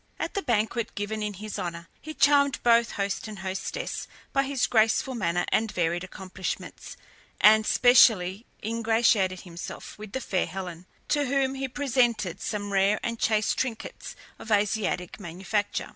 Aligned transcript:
At 0.17 0.33
the 0.33 0.41
banquet 0.41 0.95
given 0.95 1.21
in 1.21 1.35
his 1.35 1.59
honour, 1.59 1.87
he 2.01 2.15
charmed 2.15 2.57
both 2.63 2.93
host 2.93 3.27
and 3.27 3.37
hostess 3.37 4.07
by 4.33 4.41
his 4.41 4.65
graceful 4.65 5.13
manner 5.13 5.45
and 5.51 5.71
varied 5.71 6.03
accomplishments, 6.03 6.97
and 7.39 7.67
specially 7.67 8.47
ingratiated 8.63 9.41
himself 9.41 9.99
with 9.99 10.13
the 10.13 10.19
fair 10.21 10.47
Helen, 10.47 10.87
to 11.09 11.25
whom 11.27 11.53
he 11.53 11.67
presented 11.67 12.41
some 12.41 12.73
rare 12.73 12.99
and 13.03 13.19
chaste 13.19 13.59
trinkets 13.59 14.15
of 14.39 14.49
Asiatic 14.51 15.19
manufacture. 15.19 15.89